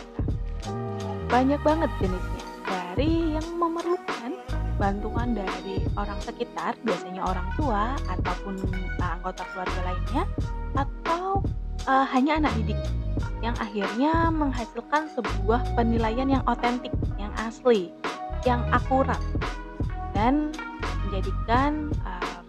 Banyak 1.35 1.67
banget 1.67 1.91
jenisnya, 1.99 2.47
dari 2.63 3.35
yang 3.35 3.59
memerlukan 3.59 4.39
bantuan 4.79 5.35
dari 5.35 5.83
orang 5.99 6.15
sekitar, 6.23 6.79
biasanya 6.87 7.27
orang 7.27 7.51
tua 7.59 7.99
ataupun 8.07 8.55
uh, 9.03 9.19
anggota 9.19 9.43
keluarga 9.51 9.81
lainnya, 9.83 10.31
atau 10.79 11.43
uh, 11.91 12.07
hanya 12.15 12.39
anak 12.39 12.55
didik 12.63 12.79
yang 13.43 13.59
akhirnya 13.59 14.31
menghasilkan 14.31 15.11
sebuah 15.11 15.75
penilaian 15.75 16.39
yang 16.39 16.45
otentik, 16.47 16.95
yang 17.19 17.35
asli, 17.43 17.91
yang 18.47 18.63
akurat, 18.71 19.19
dan 20.15 20.55
menjadikan 21.03 21.91
uh, 22.07 22.47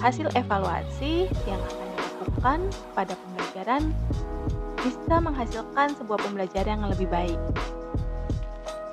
hasil 0.00 0.32
evaluasi 0.32 1.28
yang 1.44 1.60
akan 1.68 1.84
dilakukan 2.00 2.58
pada 2.96 3.12
pembelajaran 3.12 3.92
bisa 4.80 5.20
menghasilkan 5.20 5.92
sebuah 6.00 6.16
pembelajaran 6.24 6.80
yang 6.80 6.88
lebih 6.88 7.12
baik. 7.12 7.36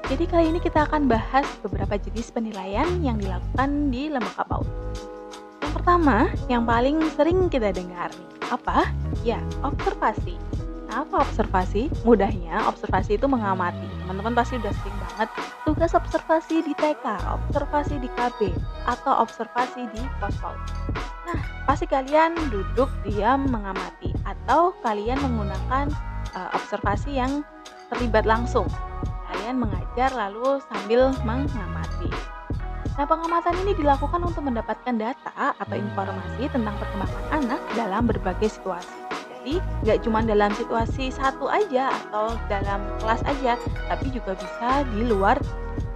Jadi 0.09 0.25
kali 0.25 0.49
ini 0.49 0.57
kita 0.57 0.89
akan 0.89 1.05
bahas 1.05 1.45
beberapa 1.61 1.93
jenis 2.01 2.33
penilaian 2.33 2.89
yang 3.05 3.21
dilakukan 3.21 3.93
di 3.93 4.09
lembaga 4.09 4.41
PAUD. 4.41 4.65
Yang 5.61 5.71
pertama, 5.77 6.17
yang 6.49 6.65
paling 6.65 6.97
sering 7.13 7.45
kita 7.45 7.69
dengar 7.69 8.09
nih, 8.09 8.29
apa? 8.49 8.89
Ya, 9.21 9.37
observasi. 9.61 10.33
Apa 10.89 11.21
observasi? 11.21 11.93
Mudahnya, 12.01 12.57
observasi 12.65 13.21
itu 13.21 13.29
mengamati. 13.29 13.85
Teman-teman 14.01 14.33
pasti 14.33 14.57
udah 14.57 14.73
sering 14.81 14.97
banget 14.97 15.29
tugas 15.61 15.93
observasi 15.93 16.65
di 16.65 16.73
TK, 16.73 17.05
observasi 17.29 18.01
di 18.01 18.09
KB, 18.17 18.49
atau 18.89 19.13
observasi 19.21 19.93
di 19.93 20.01
pospol. 20.17 20.57
Nah, 21.29 21.37
pasti 21.69 21.85
kalian 21.85 22.33
duduk 22.49 22.89
diam 23.05 23.45
mengamati, 23.45 24.17
atau 24.25 24.73
kalian 24.81 25.21
menggunakan 25.21 25.93
uh, 26.33 26.49
observasi 26.57 27.13
yang 27.21 27.45
terlibat 27.93 28.25
langsung. 28.25 28.65
Kalian 29.49 29.65
mengajar 29.65 30.13
lalu 30.13 30.61
sambil 30.69 31.09
mengamati. 31.25 32.05
Nah, 32.93 33.01
pengamatan 33.09 33.57
ini 33.65 33.73
dilakukan 33.81 34.21
untuk 34.21 34.45
mendapatkan 34.45 34.93
data 34.93 35.57
atau 35.57 35.73
informasi 35.73 36.53
tentang 36.53 36.77
perkembangan 36.77 37.25
anak 37.33 37.57
dalam 37.73 38.05
berbagai 38.05 38.45
situasi 38.45 38.93
jadi 39.41 39.57
nggak 39.57 39.99
cuma 40.05 40.21
dalam 40.21 40.53
situasi 40.53 41.09
satu 41.09 41.49
aja 41.49 41.89
atau 41.89 42.37
dalam 42.45 42.77
kelas 43.01 43.25
aja 43.25 43.57
tapi 43.89 44.13
juga 44.13 44.37
bisa 44.37 44.85
di 44.93 45.01
luar 45.09 45.41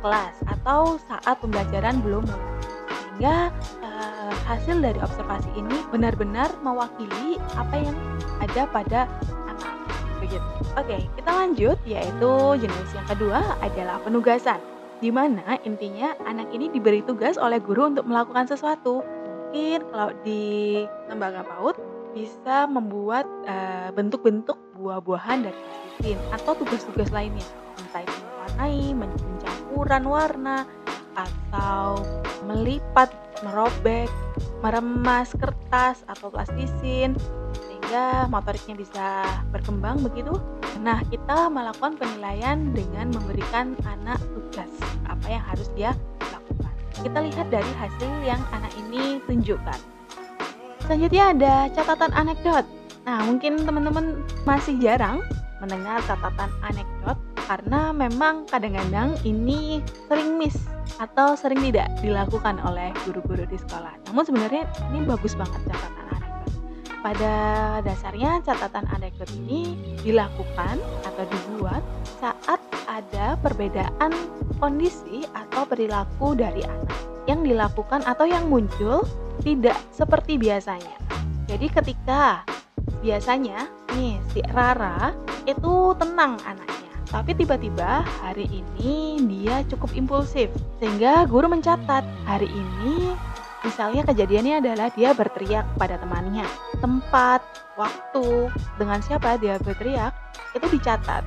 kelas 0.01 0.33
atau 0.50 0.98
saat 1.05 1.38
pembelajaran 1.38 2.01
belum 2.01 2.25
mulai 2.25 2.50
sehingga 2.89 3.53
uh, 3.86 4.33
hasil 4.50 4.81
dari 4.81 4.98
observasi 4.98 5.53
ini 5.53 5.77
benar-benar 5.93 6.50
mewakili 6.65 7.38
apa 7.53 7.77
yang 7.77 7.98
ada 8.41 8.65
pada 8.74 9.05
begitu. 10.24 10.48
Oke 10.80 10.98
kita 11.20 11.32
lanjut 11.32 11.77
yaitu 11.84 12.32
jenis 12.63 12.89
yang 12.96 13.08
kedua 13.12 13.39
adalah 13.60 14.00
penugasan 14.01 14.60
di 15.03 15.12
mana 15.12 15.60
intinya 15.68 16.15
anak 16.24 16.48
ini 16.56 16.72
diberi 16.72 17.03
tugas 17.03 17.36
oleh 17.36 17.60
guru 17.60 17.92
untuk 17.92 18.08
melakukan 18.08 18.48
sesuatu. 18.48 19.03
Mungkin 19.53 19.86
kalau 19.92 20.10
di 20.25 20.42
lembaga 21.12 21.46
PAUD 21.46 21.75
bisa 22.15 22.65
membuat 22.65 23.27
uh, 23.46 23.94
bentuk-bentuk 23.94 24.58
buah-buahan 24.80 25.46
dari 25.46 25.60
plastilin 25.60 26.20
atau 26.34 26.51
tugas-tugas 26.58 27.10
lainnya. 27.13 27.46
Entah 27.77 28.01
itu 28.01 28.18
mewarnai, 28.18 28.86
mencampuran 28.98 30.03
warna 30.10 30.58
atau 31.13 32.01
melipat, 32.50 33.13
merobek, 33.46 34.10
meremas 34.65 35.36
kertas 35.38 36.01
atau 36.10 36.34
plastisin 36.34 37.13
sehingga 37.93 38.25
motoriknya 38.25 38.73
bisa 38.73 39.05
berkembang 39.53 40.01
begitu. 40.01 40.33
Nah, 40.81 41.05
kita 41.13 41.45
melakukan 41.45 41.93
penilaian 41.93 42.73
dengan 42.73 43.13
memberikan 43.13 43.77
anak 43.85 44.17
tugas 44.33 44.65
apa 45.05 45.27
yang 45.29 45.43
harus 45.45 45.69
dia 45.77 45.93
lakukan. 46.33 46.73
Kita 47.05 47.21
lihat 47.21 47.53
dari 47.53 47.69
hasil 47.77 48.12
yang 48.25 48.41
anak 48.50 48.73
ini 48.81 49.21
tunjukkan. 49.29 49.77
Selanjutnya 50.89 51.38
ada 51.38 51.53
catatan 51.69 52.09
anekdot. 52.17 52.65
Nah, 53.05 53.29
mungkin 53.29 53.62
teman-teman 53.62 54.25
masih 54.41 54.73
jarang 54.81 55.21
mendengar 55.62 56.01
catatan 56.09 56.50
anekdot 56.65 57.21
karena 57.45 57.93
memang 57.93 58.50
kadang-kadang 58.50 59.13
ini 59.21 59.85
sering 60.09 60.41
miss 60.41 60.65
atau 60.97 61.38
sering 61.38 61.62
tidak 61.69 61.93
dilakukan 62.01 62.57
oleh 62.65 62.89
guru-guru 63.05 63.45
di 63.45 63.62
sekolah. 63.62 63.93
Namun 64.09 64.25
sebenarnya 64.25 64.65
ini 64.89 65.05
bagus 65.05 65.38
banget 65.38 65.62
catatan. 65.69 66.02
Pada 67.03 67.36
dasarnya 67.83 68.39
catatan 68.48 68.88
anekdot 68.95 69.27
ini 69.36 69.75
dilakukan 70.07 70.79
atau 71.03 71.24
dibuat 71.27 71.83
saat 72.24 72.63
ada 72.88 73.36
perbedaan 73.43 74.15
kondisi 74.55 75.27
atau 75.36 75.67
perilaku 75.67 76.31
dari 76.31 76.63
anak 76.63 76.95
yang 77.27 77.43
dilakukan 77.43 78.07
atau 78.07 78.24
yang 78.24 78.48
muncul 78.48 79.03
tidak 79.43 79.75
seperti 79.91 80.39
biasanya. 80.39 80.95
Jadi 81.51 81.67
ketika 81.67 82.48
biasanya 83.03 83.67
nih 84.00 84.24
si 84.31 84.39
Rara 84.55 85.12
itu 85.43 85.91
tenang 86.00 86.39
anaknya, 86.48 86.93
tapi 87.12 87.36
tiba-tiba 87.36 88.00
hari 88.24 88.48
ini 88.48 89.19
dia 89.27 89.60
cukup 89.67 89.91
impulsif 89.91 90.48
sehingga 90.79 91.27
guru 91.27 91.51
mencatat 91.51 92.07
hari 92.24 92.48
ini 92.48 93.11
misalnya 93.63 94.07
kejadiannya 94.07 94.59
adalah 94.63 94.87
dia 94.92 95.11
berteriak 95.16 95.68
pada 95.79 96.00
temannya, 96.00 96.48
tempat, 96.83 97.39
waktu, 97.79 98.51
dengan 98.75 99.00
siapa 99.00 99.39
dia 99.39 99.55
berteriak 99.63 100.11
itu 100.51 100.67
dicatat. 100.67 101.24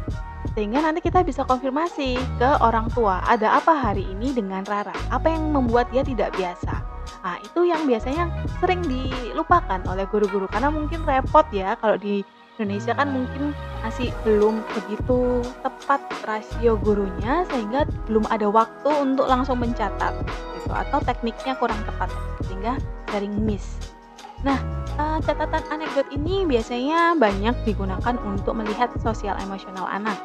Sehingga 0.53 0.85
nanti 0.85 1.01
kita 1.01 1.25
bisa 1.25 1.42
konfirmasi 1.42 2.21
ke 2.38 2.51
orang 2.61 2.92
tua 2.92 3.25
ada 3.25 3.57
apa 3.57 3.73
hari 3.73 4.05
ini 4.07 4.37
dengan 4.37 4.62
Rara? 4.69 4.95
Apa 5.09 5.33
yang 5.33 5.51
membuat 5.51 5.88
dia 5.90 6.05
tidak 6.05 6.37
biasa? 6.37 6.85
Nah, 7.25 7.37
itu 7.42 7.66
yang 7.66 7.88
biasanya 7.88 8.31
sering 8.62 8.85
dilupakan 8.87 9.83
oleh 9.90 10.07
guru-guru 10.07 10.47
karena 10.47 10.71
mungkin 10.71 11.03
repot 11.03 11.42
ya 11.51 11.75
kalau 11.81 11.99
di 11.99 12.23
Indonesia 12.57 12.97
kan 12.97 13.12
mungkin 13.12 13.53
masih 13.85 14.14
belum 14.25 14.64
begitu 14.73 15.45
tepat 15.61 16.01
rasio 16.25 16.81
gurunya 16.81 17.45
sehingga 17.53 17.85
belum 18.09 18.25
ada 18.33 18.49
waktu 18.49 18.90
untuk 19.03 19.27
langsung 19.29 19.61
mencatat 19.61 20.14
gitu. 20.57 20.73
Atau 20.73 21.03
tekniknya 21.05 21.59
kurang 21.59 21.83
tepat 21.85 22.09
sehingga 22.47 22.79
sering 23.11 23.35
miss. 23.45 23.96
Nah, 24.44 24.59
uh, 25.01 25.18
catatan 25.25 25.64
anekdot 25.72 26.09
ini 26.12 26.44
biasanya 26.44 27.16
banyak 27.16 27.57
digunakan 27.64 28.16
untuk 28.27 28.53
melihat 28.59 28.92
sosial 29.01 29.37
emosional 29.40 29.88
anak 29.88 30.18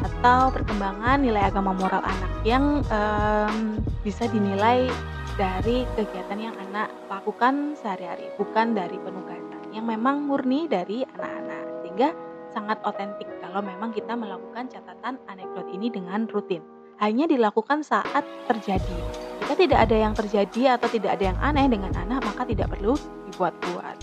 atau 0.00 0.48
perkembangan 0.48 1.20
nilai 1.20 1.44
agama 1.44 1.76
moral 1.76 2.00
anak 2.00 2.32
yang 2.40 2.80
um, 2.88 3.76
bisa 4.00 4.24
dinilai 4.32 4.88
dari 5.36 5.84
kegiatan 5.96 6.40
yang 6.40 6.56
anak 6.68 6.88
lakukan 7.08 7.76
sehari-hari, 7.76 8.32
bukan 8.40 8.72
dari 8.72 8.96
penugasan 8.96 9.60
yang 9.72 9.84
memang 9.88 10.24
murni 10.24 10.68
dari 10.68 11.04
anak-anak. 11.04 11.64
Sehingga 11.84 12.08
sangat 12.52 12.80
otentik 12.84 13.28
kalau 13.44 13.60
memang 13.60 13.92
kita 13.92 14.16
melakukan 14.16 14.68
catatan 14.68 15.20
anekdot 15.28 15.68
ini 15.72 15.88
dengan 15.92 16.28
rutin. 16.28 16.64
Hanya 17.00 17.24
dilakukan 17.24 17.80
saat 17.80 18.24
terjadi. 18.44 19.29
Jika 19.50 19.66
tidak 19.66 19.82
ada 19.90 19.96
yang 19.98 20.14
terjadi 20.14 20.78
atau 20.78 20.86
tidak 20.86 21.18
ada 21.18 21.34
yang 21.34 21.38
aneh 21.42 21.66
dengan 21.66 21.90
anak, 21.98 22.22
maka 22.22 22.46
tidak 22.46 22.70
perlu 22.70 22.94
dibuat-buat. 23.26 23.98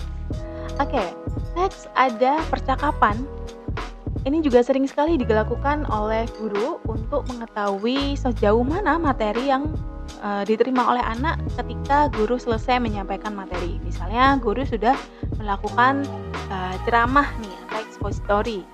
Oke, 0.75 0.91
okay, 0.91 1.07
next 1.55 1.87
ada 1.95 2.43
percakapan. 2.51 3.15
Ini 4.27 4.43
juga 4.43 4.59
sering 4.59 4.83
sekali 4.91 5.15
dilakukan 5.15 5.87
oleh 5.87 6.27
guru 6.35 6.83
untuk 6.91 7.23
mengetahui 7.31 8.19
sejauh 8.19 8.59
mana 8.59 8.99
materi 8.99 9.47
yang 9.47 9.71
uh, 10.19 10.43
diterima 10.43 10.83
oleh 10.83 10.99
anak 11.15 11.39
ketika 11.55 12.11
guru 12.11 12.35
selesai 12.35 12.83
menyampaikan 12.83 13.31
materi. 13.31 13.79
Misalnya 13.87 14.35
guru 14.43 14.67
sudah 14.67 14.99
melakukan 15.39 16.03
uh, 16.51 16.75
ceramah 16.83 17.31
nih 17.39 17.55
atau 17.71 17.79
expository 17.87 18.67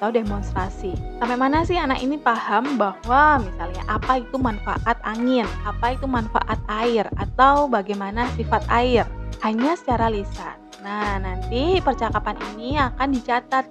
atau 0.00 0.08
demonstrasi. 0.08 0.96
Sampai 1.20 1.36
mana 1.36 1.60
sih 1.60 1.76
anak 1.76 2.00
ini 2.00 2.16
paham 2.16 2.80
bahwa 2.80 3.44
misalnya 3.44 3.84
apa 3.84 4.24
itu 4.24 4.40
manfaat 4.40 4.96
angin, 5.04 5.44
apa 5.68 5.92
itu 5.92 6.08
manfaat 6.08 6.56
air, 6.72 7.04
atau 7.20 7.68
bagaimana 7.68 8.24
sifat 8.32 8.64
air 8.72 9.04
hanya 9.44 9.76
secara 9.76 10.08
lisan. 10.08 10.56
Nah, 10.80 11.20
nanti 11.20 11.84
percakapan 11.84 12.40
ini 12.56 12.80
akan 12.80 13.12
dicatat 13.12 13.68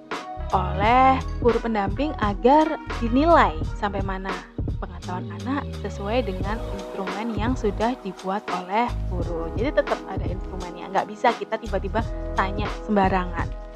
oleh 0.54 1.18
guru 1.42 1.58
pendamping 1.58 2.14
agar 2.22 2.78
dinilai 3.02 3.58
sampai 3.74 3.98
mana 4.06 4.30
pengetahuan 4.78 5.26
anak 5.42 5.66
sesuai 5.82 6.30
dengan 6.30 6.62
instrumen 6.78 7.34
yang 7.34 7.58
sudah 7.58 7.98
dibuat 8.06 8.46
oleh 8.54 8.86
guru. 9.10 9.50
Jadi 9.58 9.82
tetap 9.82 9.98
ada 10.06 10.22
instrumennya, 10.22 10.94
nggak 10.94 11.10
bisa 11.10 11.34
kita 11.34 11.58
tiba-tiba 11.58 12.06
tanya 12.38 12.70
sembarangan. 12.86 13.69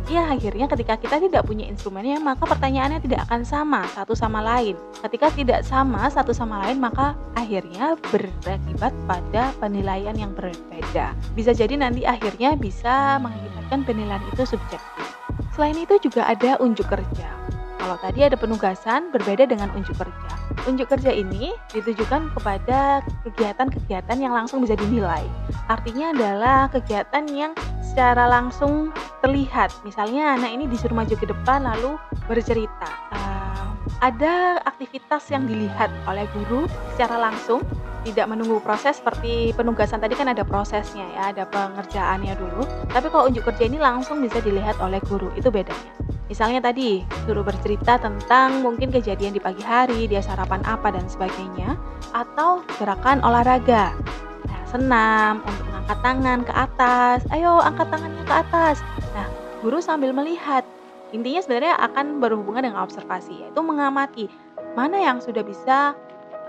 Nanti 0.00 0.16
ya 0.16 0.32
akhirnya 0.32 0.64
ketika 0.64 0.96
kita 0.96 1.16
tidak 1.20 1.44
punya 1.44 1.68
instrumennya, 1.68 2.16
maka 2.24 2.48
pertanyaannya 2.48 3.04
tidak 3.04 3.28
akan 3.28 3.44
sama 3.44 3.84
satu 3.92 4.16
sama 4.16 4.40
lain. 4.40 4.72
Ketika 5.04 5.28
tidak 5.28 5.60
sama 5.60 6.08
satu 6.08 6.32
sama 6.32 6.64
lain, 6.64 6.80
maka 6.80 7.12
akhirnya 7.36 8.00
berakibat 8.08 8.96
pada 9.04 9.52
penilaian 9.60 10.16
yang 10.16 10.32
berbeda. 10.32 11.12
Bisa 11.36 11.52
jadi 11.52 11.76
nanti 11.76 12.08
akhirnya 12.08 12.56
bisa 12.56 13.20
mengakibatkan 13.20 13.84
penilaian 13.84 14.24
itu 14.32 14.48
subjektif. 14.48 15.04
Selain 15.52 15.76
itu 15.76 16.00
juga 16.00 16.24
ada 16.24 16.56
unjuk 16.64 16.88
kerja. 16.88 17.28
Kalau 17.76 17.96
tadi 18.00 18.24
ada 18.24 18.40
penugasan, 18.40 19.12
berbeda 19.12 19.44
dengan 19.52 19.68
unjuk 19.76 20.00
kerja. 20.00 20.30
Unjuk 20.64 20.88
kerja 20.96 21.12
ini 21.12 21.52
ditujukan 21.76 22.32
kepada 22.40 23.04
kegiatan-kegiatan 23.28 24.16
yang 24.16 24.32
langsung 24.32 24.64
bisa 24.64 24.80
dinilai. 24.80 25.28
Artinya 25.68 26.16
adalah 26.16 26.72
kegiatan 26.72 27.28
yang 27.28 27.52
secara 27.90 28.30
langsung 28.30 28.94
terlihat. 29.18 29.74
Misalnya 29.82 30.38
anak 30.38 30.54
ini 30.54 30.70
disuruh 30.70 30.94
maju 30.94 31.14
ke 31.18 31.26
depan 31.26 31.66
lalu 31.66 31.98
bercerita. 32.30 32.86
Uh, 33.10 33.74
ada 33.98 34.62
aktivitas 34.62 35.26
yang 35.34 35.44
dilihat 35.50 35.90
oleh 36.06 36.24
guru 36.32 36.70
secara 36.94 37.18
langsung 37.18 37.60
tidak 38.00 38.32
menunggu 38.32 38.56
proses 38.64 38.96
seperti 38.96 39.52
penugasan 39.52 40.00
tadi 40.00 40.16
kan 40.16 40.32
ada 40.32 40.40
prosesnya 40.40 41.04
ya, 41.12 41.22
ada 41.36 41.44
pengerjaannya 41.44 42.32
dulu. 42.32 42.64
Tapi 42.88 43.06
kalau 43.12 43.28
unjuk 43.28 43.44
kerja 43.44 43.68
ini 43.68 43.76
langsung 43.76 44.24
bisa 44.24 44.40
dilihat 44.40 44.80
oleh 44.80 45.02
guru, 45.04 45.28
itu 45.36 45.52
bedanya. 45.52 45.92
Misalnya 46.30 46.62
tadi, 46.62 47.02
suruh 47.26 47.42
bercerita 47.44 47.98
tentang 47.98 48.62
mungkin 48.62 48.88
kejadian 48.94 49.34
di 49.34 49.42
pagi 49.42 49.60
hari, 49.60 50.06
dia 50.06 50.22
sarapan 50.22 50.62
apa 50.64 50.94
dan 50.94 51.04
sebagainya, 51.10 51.74
atau 52.14 52.62
gerakan 52.78 53.20
olahraga. 53.20 53.92
Nah, 54.48 54.60
senam 54.64 55.44
untuk 55.44 55.69
mengangkat 55.80 56.04
tangan 56.04 56.38
ke 56.44 56.52
atas. 56.52 57.18
Ayo 57.32 57.56
angkat 57.56 57.88
tangannya 57.88 58.24
ke 58.28 58.34
atas. 58.36 58.76
Nah, 59.16 59.26
guru 59.64 59.80
sambil 59.80 60.12
melihat 60.12 60.60
intinya 61.16 61.40
sebenarnya 61.40 61.74
akan 61.80 62.20
berhubungan 62.20 62.68
dengan 62.68 62.84
observasi, 62.84 63.48
yaitu 63.48 63.60
mengamati 63.64 64.28
mana 64.76 65.00
yang 65.00 65.24
sudah 65.24 65.40
bisa 65.40 65.96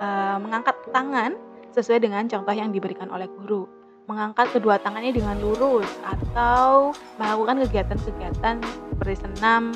uh, 0.03 0.35
mengangkat 0.35 0.75
tangan 0.91 1.39
sesuai 1.71 2.03
dengan 2.03 2.27
contoh 2.27 2.51
yang 2.51 2.75
diberikan 2.75 3.07
oleh 3.07 3.31
guru. 3.39 3.71
Mengangkat 4.11 4.51
kedua 4.51 4.75
tangannya 4.83 5.15
dengan 5.15 5.39
lurus 5.39 5.87
atau 6.03 6.91
melakukan 7.15 7.63
kegiatan-kegiatan 7.63 8.59
seperti 8.91 9.15
senam, 9.15 9.71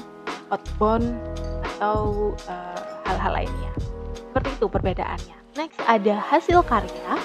outbound 0.52 1.16
atau 1.80 2.36
uh, 2.52 2.84
hal-hal 3.08 3.32
lainnya. 3.32 3.72
Seperti 4.20 4.52
itu 4.60 4.68
perbedaannya. 4.68 5.38
Next 5.56 5.80
ada 5.88 6.20
hasil 6.20 6.60
karya, 6.68 7.16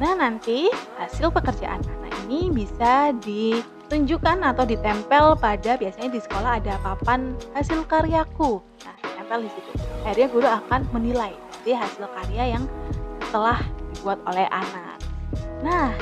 mana 0.00 0.32
nanti 0.32 0.72
hasil 0.96 1.28
pekerjaan 1.28 1.84
anak 1.84 2.16
ini 2.24 2.48
bisa 2.48 3.12
ditunjukkan 3.20 4.40
atau 4.40 4.64
ditempel 4.64 5.36
pada 5.36 5.76
biasanya 5.76 6.16
di 6.16 6.20
sekolah 6.24 6.56
ada 6.56 6.80
papan 6.80 7.36
hasil 7.52 7.84
karyaku. 7.84 8.64
Nah, 8.80 8.96
ditempel 8.96 9.44
di 9.44 9.50
situ. 9.52 9.70
Akhirnya 10.08 10.28
guru 10.32 10.48
akan 10.48 10.80
menilai 10.96 11.36
dari 11.60 11.76
hasil 11.76 12.08
karya 12.16 12.56
yang 12.56 12.64
telah 13.28 13.60
dibuat 13.92 14.16
oleh 14.24 14.48
anak. 14.48 14.96
Nah, 15.60 15.92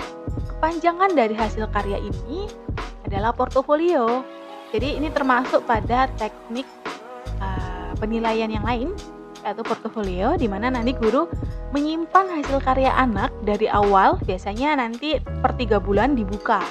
kepanjangan 0.46 1.18
dari 1.18 1.34
hasil 1.34 1.66
karya 1.74 1.98
ini 1.98 2.46
adalah 3.02 3.34
portofolio. 3.34 4.22
Jadi 4.70 4.94
ini 4.94 5.11
termasuk 5.11 5.66
pada 5.66 6.06
teknik 6.14 6.70
uh, 7.42 7.98
penilaian 7.98 8.46
yang 8.46 8.62
lain 8.62 8.94
yaitu 9.42 9.62
portofolio 9.66 10.38
di 10.38 10.46
mana 10.46 10.70
nanti 10.70 10.94
guru 10.94 11.26
menyimpan 11.70 12.40
hasil 12.40 12.64
karya 12.64 12.88
anak 12.96 13.28
dari 13.44 13.68
awal 13.68 14.16
biasanya 14.24 14.81
nanti 14.81 15.20
per 15.20 15.52
tiga 15.61 15.76
bulan 15.76 16.16
dibuka. 16.16 16.64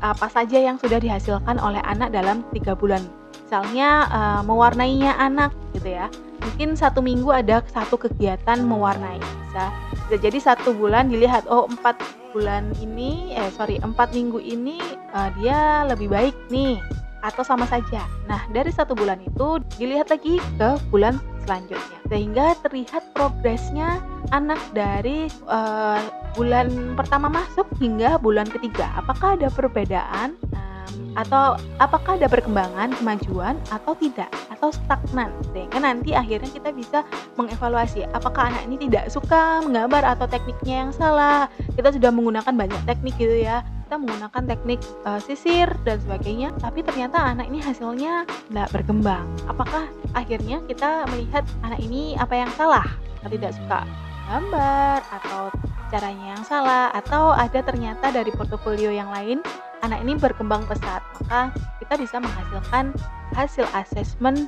Apa 0.00 0.32
saja 0.32 0.56
yang 0.56 0.80
sudah 0.80 0.98
dihasilkan 0.98 1.60
oleh 1.60 1.80
anak 1.84 2.10
dalam 2.10 2.42
tiga 2.50 2.74
bulan? 2.74 3.04
Misalnya 3.46 4.08
uh, 4.10 4.42
mewarnainya 4.42 5.14
anak 5.20 5.54
gitu 5.76 5.94
ya. 5.94 6.06
Mungkin 6.40 6.74
satu 6.74 7.04
minggu 7.04 7.30
ada 7.30 7.60
satu 7.68 8.00
kegiatan 8.00 8.64
mewarnai. 8.64 9.20
Bisa 9.20 9.70
bisa 10.08 10.16
jadi 10.18 10.38
satu 10.40 10.74
bulan 10.74 11.12
dilihat 11.12 11.46
oh 11.46 11.68
empat 11.68 12.00
bulan 12.34 12.72
ini 12.78 13.34
eh 13.34 13.50
sorry 13.54 13.78
empat 13.82 14.14
minggu 14.14 14.38
ini 14.40 14.80
uh, 15.14 15.30
dia 15.38 15.84
lebih 15.86 16.10
baik 16.10 16.34
nih 16.48 16.80
atau 17.20 17.44
sama 17.44 17.68
saja. 17.68 18.08
Nah, 18.24 18.48
dari 18.48 18.72
satu 18.72 18.96
bulan 18.96 19.20
itu 19.20 19.60
dilihat 19.76 20.08
lagi 20.08 20.40
ke 20.56 20.70
bulan 20.88 21.20
selanjutnya 21.44 21.99
sehingga 22.10 22.58
terlihat 22.66 23.14
progresnya 23.14 24.02
anak 24.34 24.58
dari 24.74 25.30
uh, 25.46 26.02
bulan 26.34 26.98
pertama 26.98 27.30
masuk 27.30 27.70
hingga 27.78 28.18
bulan 28.18 28.50
ketiga. 28.50 28.90
Apakah 28.98 29.38
ada 29.38 29.46
perbedaan 29.46 30.34
um, 30.50 31.14
atau 31.14 31.54
apakah 31.78 32.18
ada 32.18 32.26
perkembangan 32.26 32.90
kemajuan 32.98 33.54
atau 33.70 33.94
tidak? 33.94 34.26
Atau 34.50 34.74
stagnan? 34.74 35.30
Sehingga 35.54 35.78
nanti 35.78 36.10
akhirnya 36.12 36.50
kita 36.50 36.74
bisa 36.74 37.06
mengevaluasi 37.38 38.04
apakah 38.10 38.50
anak 38.50 38.66
ini 38.66 38.90
tidak 38.90 39.06
suka 39.08 39.62
menggambar 39.62 40.02
atau 40.18 40.26
tekniknya 40.26 40.86
yang 40.86 40.92
salah. 40.92 41.46
Kita 41.78 41.94
sudah 41.94 42.10
menggunakan 42.10 42.52
banyak 42.52 42.80
teknik 42.90 43.14
gitu 43.22 43.38
ya 43.38 43.62
kita 43.90 44.06
menggunakan 44.06 44.42
teknik 44.46 44.78
uh, 45.02 45.18
sisir 45.18 45.66
dan 45.82 45.98
sebagainya 45.98 46.54
tapi 46.62 46.86
ternyata 46.86 47.34
anak 47.34 47.50
ini 47.50 47.58
hasilnya 47.58 48.22
tidak 48.46 48.70
berkembang. 48.70 49.26
Apakah 49.50 49.90
akhirnya 50.14 50.62
kita 50.70 51.10
melihat 51.10 51.42
anak 51.66 51.82
ini 51.82 52.14
apa 52.14 52.38
yang 52.38 52.46
salah? 52.54 52.86
Tidak 53.26 53.50
suka 53.50 53.82
gambar 54.30 55.02
atau 55.10 55.50
caranya 55.90 56.38
yang 56.38 56.44
salah 56.46 56.94
atau 56.94 57.34
ada 57.34 57.66
ternyata 57.66 58.14
dari 58.14 58.30
portofolio 58.30 58.94
yang 58.94 59.10
lain 59.10 59.42
anak 59.82 59.98
ini 60.06 60.14
berkembang 60.14 60.62
pesat 60.70 61.02
maka 61.18 61.50
kita 61.82 61.98
bisa 61.98 62.22
menghasilkan 62.22 62.94
hasil 63.34 63.66
asesmen 63.74 64.46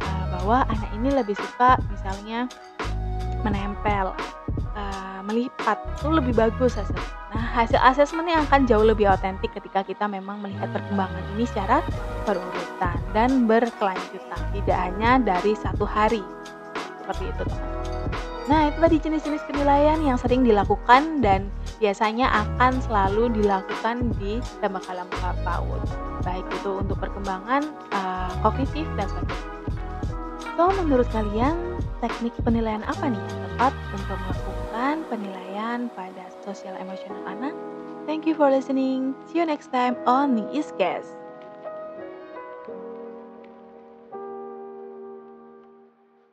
uh, 0.00 0.24
bahwa 0.32 0.64
anak 0.64 0.90
ini 0.96 1.12
lebih 1.12 1.36
suka 1.36 1.76
misalnya 1.92 2.48
menempel 3.44 4.16
melipat 5.28 5.76
itu 6.00 6.08
lebih 6.08 6.32
bagus 6.32 6.80
hasilnya 6.80 7.18
Nah, 7.28 7.44
hasil 7.44 7.76
asesmen 7.76 8.24
yang 8.24 8.40
akan 8.48 8.64
jauh 8.64 8.84
lebih 8.84 9.04
otentik 9.12 9.52
ketika 9.52 9.84
kita 9.84 10.08
memang 10.08 10.40
melihat 10.40 10.72
perkembangan 10.72 11.20
ini 11.36 11.44
secara 11.44 11.84
berurutan 12.24 12.96
dan 13.12 13.44
berkelanjutan, 13.44 14.40
tidak 14.56 14.78
hanya 14.80 15.20
dari 15.20 15.52
satu 15.52 15.84
hari. 15.84 16.24
Seperti 17.04 17.28
itu, 17.28 17.42
teman-teman. 17.44 17.76
Nah, 18.48 18.60
itu 18.72 18.78
tadi 18.80 18.96
jenis-jenis 18.96 19.44
penilaian 19.44 20.00
yang 20.00 20.16
sering 20.16 20.40
dilakukan 20.40 21.20
dan 21.20 21.52
biasanya 21.76 22.32
akan 22.32 22.80
selalu 22.80 23.28
dilakukan 23.36 24.08
di 24.16 24.40
lembaga-lembaga 24.64 25.36
PAUD. 25.44 25.84
Baik 26.24 26.48
itu 26.48 26.80
untuk 26.80 26.96
perkembangan 26.96 27.60
uh, 27.92 28.32
kognitif 28.40 28.88
dan 28.96 29.04
sebagainya. 29.12 29.52
So, 30.56 30.72
menurut 30.80 31.06
kalian 31.12 31.76
teknik 32.00 32.32
penilaian 32.40 32.80
apa 32.88 33.12
nih 33.12 33.20
yang 33.20 33.40
tepat 33.52 33.72
untuk 33.92 34.16
melakukan 34.16 34.57
penilaian 35.10 35.90
pada 35.90 36.30
sosial 36.46 36.78
emosional 36.78 37.18
anak? 37.26 37.50
Thank 38.06 38.30
you 38.30 38.38
for 38.38 38.46
listening. 38.46 39.18
See 39.26 39.42
you 39.42 39.46
next 39.46 39.74
time 39.74 39.98
on 40.06 40.38
the 40.38 40.46
Guest. 40.78 41.17